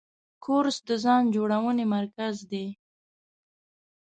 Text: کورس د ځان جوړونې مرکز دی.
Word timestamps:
کورس 0.45 0.77
د 0.89 0.89
ځان 1.03 1.23
جوړونې 1.35 1.85
مرکز 1.95 2.35
دی. 2.51 2.67